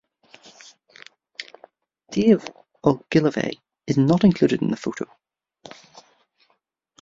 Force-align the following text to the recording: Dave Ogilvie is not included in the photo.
Dave 2.09 2.43
Ogilvie 2.83 3.61
is 3.85 3.99
not 3.99 4.23
included 4.23 4.63
in 4.63 4.71
the 4.71 4.75
photo. 4.75 5.05